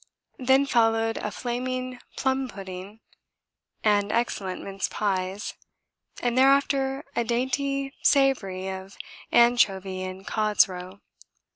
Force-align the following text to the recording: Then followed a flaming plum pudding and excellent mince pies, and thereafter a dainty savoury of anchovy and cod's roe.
Then 0.39 0.65
followed 0.65 1.17
a 1.17 1.29
flaming 1.29 1.99
plum 2.17 2.47
pudding 2.47 3.01
and 3.83 4.11
excellent 4.11 4.63
mince 4.63 4.87
pies, 4.89 5.53
and 6.23 6.35
thereafter 6.35 7.05
a 7.15 7.23
dainty 7.23 7.93
savoury 8.01 8.67
of 8.67 8.97
anchovy 9.31 10.01
and 10.01 10.25
cod's 10.25 10.67
roe. 10.67 11.01